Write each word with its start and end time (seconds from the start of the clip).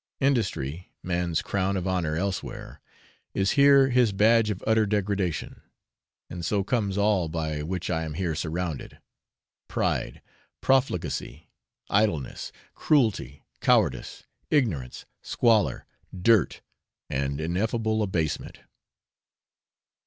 Industry, 0.19 0.89
man's 1.03 1.43
crown 1.43 1.77
of 1.77 1.87
honour 1.87 2.15
elsewhere, 2.15 2.81
is 3.35 3.51
here 3.51 3.89
his 3.89 4.11
badge 4.11 4.49
of 4.49 4.63
utter 4.65 4.87
degradation; 4.87 5.61
and 6.27 6.43
so 6.43 6.63
comes 6.63 6.97
all 6.97 7.29
by 7.29 7.61
which 7.61 7.91
I 7.91 8.01
am 8.01 8.15
here 8.15 8.33
surrounded 8.33 8.97
pride, 9.67 10.23
profligacy, 10.59 11.51
idleness, 11.87 12.51
cruelty, 12.73 13.43
cowardice, 13.59 14.25
ignorance, 14.49 15.05
squalor, 15.21 15.85
dirt, 16.19 16.61
and 17.07 17.39
ineffable 17.39 18.01
abasement. 18.01 18.61